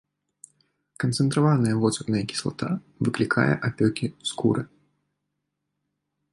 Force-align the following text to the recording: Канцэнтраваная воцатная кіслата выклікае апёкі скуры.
Канцэнтраваная 1.03 1.73
воцатная 1.83 2.23
кіслата 2.33 2.67
выклікае 3.09 3.47
апёкі 3.69 4.13
скуры. 4.33 4.67